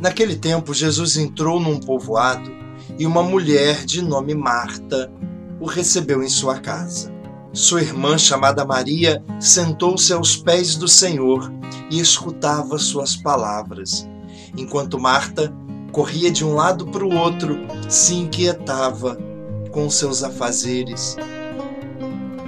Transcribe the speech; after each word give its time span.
Naquele 0.00 0.36
tempo, 0.36 0.72
Jesus 0.72 1.16
entrou 1.16 1.58
num 1.58 1.80
povoado 1.80 2.50
e 2.98 3.04
uma 3.04 3.22
mulher 3.22 3.84
de 3.84 4.00
nome 4.00 4.34
Marta 4.34 5.10
o 5.60 5.66
recebeu 5.66 6.22
em 6.22 6.28
sua 6.28 6.60
casa. 6.60 7.12
Sua 7.52 7.80
irmã, 7.80 8.16
chamada 8.16 8.64
Maria, 8.64 9.22
sentou-se 9.40 10.12
aos 10.12 10.36
pés 10.36 10.76
do 10.76 10.86
Senhor 10.86 11.52
e 11.90 11.98
escutava 11.98 12.78
suas 12.78 13.16
palavras, 13.16 14.08
enquanto 14.56 15.00
Marta 15.00 15.52
corria 15.90 16.30
de 16.30 16.44
um 16.44 16.54
lado 16.54 16.86
para 16.86 17.04
o 17.04 17.16
outro, 17.16 17.58
se 17.88 18.14
inquietava 18.14 19.18
com 19.72 19.90
seus 19.90 20.22
afazeres. 20.22 21.16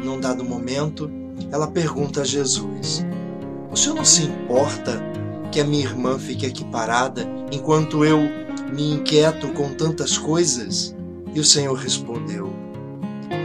Num 0.04 0.20
dado 0.20 0.44
momento, 0.44 1.10
ela 1.50 1.66
pergunta 1.66 2.20
a 2.20 2.24
Jesus: 2.24 3.04
O 3.72 3.76
senhor 3.76 3.96
não 3.96 4.04
se 4.04 4.22
importa 4.22 5.02
que 5.50 5.58
a 5.58 5.64
minha 5.64 5.84
irmã 5.84 6.18
fique 6.18 6.46
aqui 6.46 6.64
parada 6.64 7.39
enquanto 7.50 8.04
eu 8.04 8.20
me 8.72 8.92
inquieto 8.92 9.48
com 9.48 9.74
tantas 9.74 10.16
coisas? 10.16 10.94
E 11.34 11.40
o 11.40 11.44
Senhor 11.44 11.74
respondeu: 11.74 12.52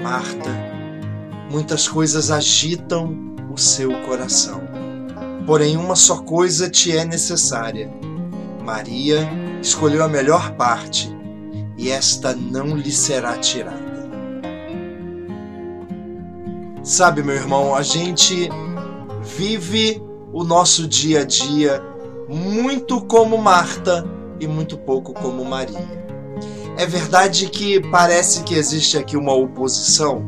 Marta, 0.03 0.49
muitas 1.51 1.87
coisas 1.87 2.31
agitam 2.31 3.35
o 3.51 3.57
seu 3.57 3.91
coração. 4.01 4.61
Porém, 5.45 5.77
uma 5.77 5.95
só 5.95 6.17
coisa 6.17 6.69
te 6.69 6.95
é 6.95 7.05
necessária. 7.05 7.91
Maria 8.63 9.29
escolheu 9.61 10.03
a 10.03 10.07
melhor 10.07 10.55
parte, 10.55 11.15
e 11.77 11.91
esta 11.91 12.33
não 12.35 12.75
lhe 12.75 12.91
será 12.91 13.37
tirada. 13.37 13.85
Sabe, 16.83 17.23
meu 17.23 17.35
irmão, 17.35 17.75
a 17.75 17.81
gente 17.81 18.49
vive 19.23 20.01
o 20.31 20.43
nosso 20.43 20.87
dia 20.87 21.21
a 21.21 21.23
dia 21.23 21.81
muito 22.27 23.01
como 23.01 23.37
Marta 23.37 24.05
e 24.39 24.47
muito 24.47 24.77
pouco 24.77 25.13
como 25.13 25.43
Maria. 25.45 26.05
É 26.77 26.85
verdade 26.85 27.49
que 27.49 27.79
parece 27.89 28.43
que 28.43 28.55
existe 28.55 28.97
aqui 28.97 29.15
uma 29.15 29.33
oposição, 29.33 30.25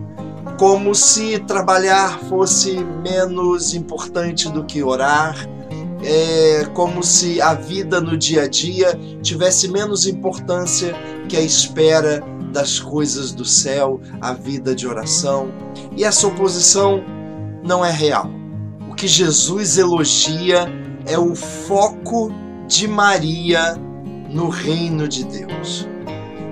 como 0.58 0.96
se 0.96 1.40
trabalhar 1.40 2.20
fosse 2.22 2.78
menos 3.04 3.74
importante 3.74 4.50
do 4.50 4.64
que 4.64 4.82
orar, 4.82 5.36
é 6.04 6.66
como 6.74 7.04
se 7.04 7.42
a 7.42 7.54
vida 7.54 8.00
no 8.00 8.16
dia 8.16 8.44
a 8.44 8.48
dia 8.48 8.98
tivesse 9.22 9.68
menos 9.68 10.08
importância 10.08 10.94
que 11.28 11.36
a 11.36 11.42
espera 11.42 12.24
das 12.52 12.80
coisas 12.80 13.32
do 13.32 13.44
céu, 13.44 14.00
a 14.22 14.34
vida 14.34 14.74
de 14.74 14.88
oração. 14.88 15.52
E 15.96 16.04
essa 16.04 16.28
oposição 16.28 17.04
não 17.64 17.84
é 17.84 17.92
real. 17.92 18.30
O 18.90 18.96
que 18.96 19.08
Jesus 19.08 19.78
elogia 19.78 20.68
é 21.08 21.18
o 21.18 21.36
foco 21.36 22.32
de 22.68 22.88
Maria 22.88 23.76
no 24.30 24.50
reino 24.50 25.08
de 25.08 25.24
Deus. 25.24 25.88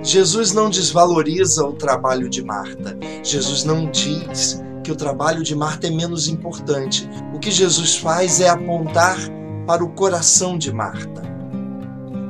Jesus 0.02 0.52
não 0.52 0.70
desvaloriza 0.70 1.64
o 1.64 1.72
trabalho 1.72 2.28
de 2.28 2.42
Marta. 2.42 2.96
Jesus 3.22 3.64
não 3.64 3.90
diz 3.90 4.62
que 4.82 4.92
o 4.92 4.96
trabalho 4.96 5.42
de 5.42 5.54
Marta 5.54 5.88
é 5.88 5.90
menos 5.90 6.28
importante. 6.28 7.08
O 7.34 7.38
que 7.38 7.50
Jesus 7.50 7.96
faz 7.96 8.40
é 8.40 8.48
apontar 8.48 9.18
para 9.66 9.84
o 9.84 9.90
coração 9.90 10.56
de 10.56 10.72
Marta. 10.72 11.22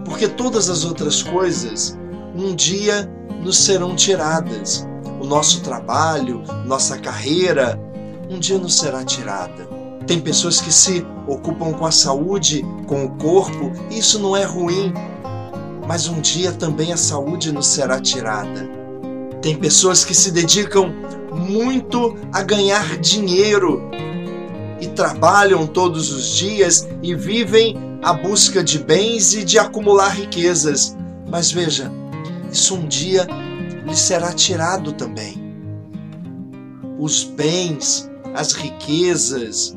Porque 0.05 0.27
todas 0.27 0.71
as 0.71 0.85
outras 0.85 1.23
coisas 1.23 1.99
um 2.35 2.55
dia 2.55 3.11
nos 3.43 3.59
serão 3.59 3.95
tiradas. 3.95 4.89
O 5.21 5.25
nosso 5.27 5.61
trabalho, 5.61 6.43
nossa 6.65 6.99
carreira, 6.99 7.79
um 8.29 8.39
dia 8.39 8.59
nos 8.59 8.79
será 8.79 9.05
tirada. 9.05 9.86
Tem 10.07 10.21
pessoas 10.21 10.61
que 10.61 10.73
se 10.73 11.05
ocupam 11.27 11.73
com 11.73 11.85
a 11.85 11.91
saúde, 11.91 12.65
com 12.87 13.05
o 13.05 13.11
corpo, 13.17 13.73
e 13.91 13.99
isso 13.99 14.21
não 14.21 14.37
é 14.37 14.45
ruim, 14.45 14.93
mas 15.87 16.07
um 16.07 16.21
dia 16.21 16.53
também 16.53 16.93
a 16.93 16.97
saúde 16.97 17.51
nos 17.53 17.67
será 17.67 18.01
tirada. 18.01 18.69
Tem 19.43 19.57
pessoas 19.57 20.05
que 20.05 20.15
se 20.15 20.31
dedicam 20.31 20.95
muito 21.33 22.17
a 22.33 22.43
ganhar 22.43 22.99
dinheiro 22.99 23.91
e 24.81 24.87
trabalham 24.87 25.67
todos 25.67 26.13
os 26.13 26.37
dias 26.37 26.89
e 27.03 27.15
vivem 27.15 27.77
à 28.03 28.13
busca 28.13 28.63
de 28.63 28.79
bens 28.79 29.35
e 29.35 29.45
de 29.45 29.59
acumular 29.59 30.11
riquezas. 30.11 30.97
Mas 31.29 31.51
veja, 31.51 31.91
isso 32.53 32.77
um 32.77 32.87
dia 32.87 33.27
lhe 33.85 33.97
será 33.97 34.33
tirado 34.33 34.93
também. 34.93 35.45
Os 36.99 37.25
bens, 37.25 38.11
as 38.35 38.53
riquezas, 38.53 39.77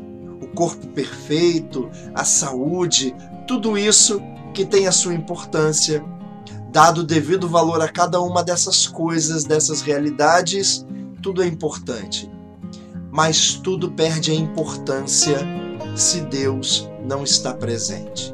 corpo 0.55 0.87
perfeito, 0.87 1.89
a 2.13 2.23
saúde, 2.23 3.15
tudo 3.47 3.77
isso 3.77 4.21
que 4.53 4.65
tem 4.65 4.87
a 4.87 4.91
sua 4.91 5.13
importância, 5.13 6.03
dado 6.71 6.99
o 7.01 7.03
devido 7.03 7.47
valor 7.47 7.81
a 7.81 7.87
cada 7.87 8.21
uma 8.21 8.43
dessas 8.43 8.87
coisas, 8.87 9.43
dessas 9.43 9.81
realidades, 9.81 10.85
tudo 11.21 11.41
é 11.43 11.47
importante. 11.47 12.29
Mas 13.11 13.53
tudo 13.55 13.91
perde 13.91 14.31
a 14.31 14.35
importância 14.35 15.39
se 15.95 16.21
Deus 16.21 16.89
não 17.03 17.23
está 17.23 17.53
presente. 17.53 18.33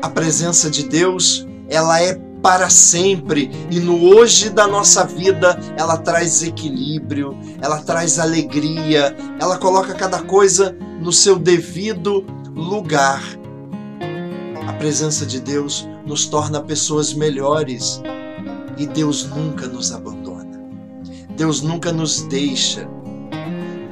A 0.00 0.08
presença 0.08 0.70
de 0.70 0.88
Deus, 0.88 1.46
ela 1.68 2.00
é 2.00 2.18
para 2.42 2.70
sempre 2.70 3.50
e 3.70 3.78
no 3.80 4.02
hoje 4.02 4.50
da 4.50 4.66
nossa 4.66 5.04
vida 5.04 5.58
ela 5.76 5.96
traz 5.96 6.42
equilíbrio, 6.42 7.38
ela 7.60 7.78
traz 7.80 8.18
alegria, 8.18 9.16
ela 9.40 9.58
coloca 9.58 9.94
cada 9.94 10.22
coisa 10.22 10.76
no 11.00 11.12
seu 11.12 11.38
devido 11.38 12.24
lugar 12.54 13.22
a 14.70 14.72
presença 14.74 15.26
de 15.26 15.40
Deus 15.40 15.88
nos 16.06 16.26
torna 16.26 16.62
pessoas 16.62 17.12
melhores 17.12 18.00
e 18.78 18.86
Deus 18.86 19.28
nunca 19.28 19.66
nos 19.66 19.90
abandona. 19.90 20.62
Deus 21.36 21.60
nunca 21.60 21.92
nos 21.92 22.22
deixa. 22.22 22.88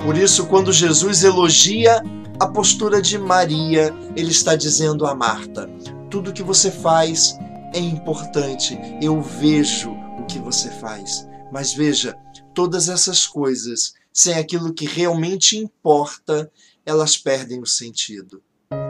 Por 0.04 0.16
isso, 0.16 0.46
quando 0.46 0.72
Jesus 0.72 1.24
elogia 1.24 2.00
a 2.38 2.46
postura 2.46 3.02
de 3.02 3.18
Maria, 3.18 3.92
ele 4.14 4.30
está 4.30 4.54
dizendo 4.54 5.04
a 5.04 5.16
Marta: 5.16 5.68
tudo 6.08 6.32
que 6.32 6.44
você 6.44 6.70
faz 6.70 7.36
é 7.74 7.78
importante, 7.78 8.78
eu 9.00 9.20
vejo 9.20 9.90
o 10.18 10.24
que 10.26 10.38
você 10.38 10.70
faz. 10.70 11.26
Mas 11.52 11.72
veja, 11.72 12.16
todas 12.54 12.88
essas 12.88 13.26
coisas, 13.26 13.94
sem 14.12 14.34
aquilo 14.34 14.72
que 14.72 14.86
realmente 14.86 15.56
importa, 15.56 16.50
elas 16.84 17.16
perdem 17.16 17.60
o 17.60 17.66
sentido. 17.66 18.42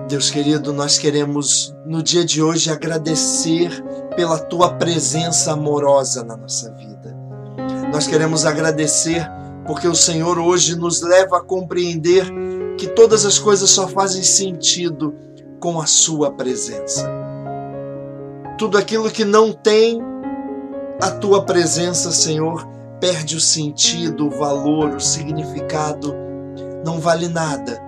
Deus 0.09 0.31
querido, 0.31 0.73
nós 0.73 0.99
queremos 0.99 1.75
no 1.87 2.03
dia 2.03 2.25
de 2.25 2.43
hoje 2.43 2.71
agradecer 2.71 3.71
pela 4.17 4.39
tua 4.39 4.75
presença 4.75 5.53
amorosa 5.53 6.25
na 6.25 6.37
nossa 6.37 6.73
vida. 6.73 7.17
Nós 7.93 8.07
queremos 8.07 8.45
agradecer 8.45 9.29
porque 9.67 9.87
o 9.87 9.95
Senhor 9.95 10.39
hoje 10.39 10.75
nos 10.77 11.03
leva 11.03 11.39
a 11.39 11.45
compreender 11.45 12.27
que 12.79 12.89
todas 12.89 13.27
as 13.27 13.39
coisas 13.39 13.69
só 13.71 13.87
fazem 13.87 14.23
sentido 14.23 15.15
com 15.61 15.81
a 15.81 15.87
Sua 15.87 16.31
presença. 16.31 17.28
Tudo 18.59 18.77
aquilo 18.77 19.09
que 19.09 19.25
não 19.25 19.53
tem 19.53 20.01
a 21.01 21.13
Tua 21.13 21.45
presença, 21.45 22.11
Senhor, 22.11 22.67
perde 23.01 23.37
o 23.37 23.41
sentido, 23.41 24.27
o 24.27 24.31
valor, 24.31 24.97
o 24.97 25.01
significado, 25.01 26.13
não 26.85 26.99
vale 26.99 27.29
nada. 27.29 27.81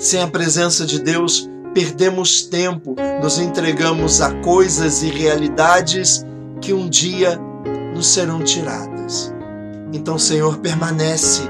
Sem 0.00 0.20
a 0.20 0.26
presença 0.26 0.84
de 0.84 1.00
Deus, 1.00 1.48
perdemos 1.72 2.42
tempo, 2.42 2.96
nos 3.22 3.38
entregamos 3.38 4.20
a 4.20 4.34
coisas 4.40 5.04
e 5.04 5.10
realidades 5.10 6.26
que 6.60 6.72
um 6.72 6.88
dia 6.88 7.40
nos 7.94 8.08
serão 8.08 8.42
tiradas. 8.42 9.32
Então, 9.92 10.18
Senhor, 10.18 10.58
permanece 10.58 11.42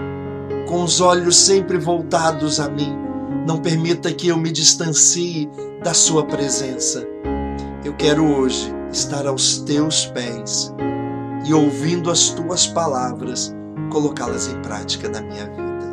com 0.68 0.82
os 0.84 1.00
olhos 1.00 1.38
sempre 1.38 1.78
voltados 1.78 2.60
a 2.60 2.68
mim. 2.68 2.94
Não 3.46 3.56
permita 3.56 4.12
que 4.12 4.28
eu 4.28 4.36
me 4.36 4.52
distancie 4.52 5.48
da 5.82 5.94
Sua 5.94 6.26
presença. 6.26 7.06
Eu 7.86 7.94
quero 7.94 8.26
hoje 8.26 8.68
estar 8.90 9.28
aos 9.28 9.58
Teus 9.58 10.06
pés 10.06 10.74
e 11.46 11.54
ouvindo 11.54 12.10
as 12.10 12.30
Tuas 12.30 12.66
palavras, 12.66 13.54
colocá-las 13.92 14.48
em 14.48 14.60
prática 14.60 15.08
na 15.08 15.20
minha 15.20 15.48
vida. 15.48 15.86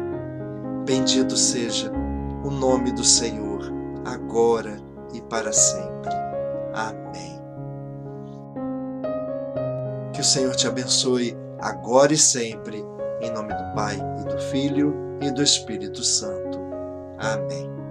Bendito 0.88 1.38
seja 1.38 1.92
o 2.44 2.50
nome 2.50 2.92
do 2.94 3.04
Senhor 3.04 3.72
agora 4.06 4.76
e 5.14 5.22
para 5.22 5.54
sempre. 5.54 6.10
Amém. 6.74 7.40
Que 10.14 10.22
o 10.22 10.26
Senhor 10.26 10.56
te 10.56 10.68
abençoe 10.68 11.38
agora 11.62 12.12
e 12.12 12.18
sempre, 12.18 12.84
em 13.22 13.32
nome 13.32 13.54
do 13.54 13.76
Pai 13.76 14.00
e 14.20 14.34
do 14.34 14.42
Filho 14.50 14.96
e 15.22 15.30
do 15.30 15.44
Espírito 15.44 16.04
Santo. 16.04 16.60
Amém. 17.20 17.83